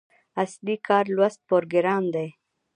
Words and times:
اصلي 0.43 0.75
کار 0.87 1.05
لوست 1.15 1.39
پروګرام 1.49 2.03
دی. 2.15 2.27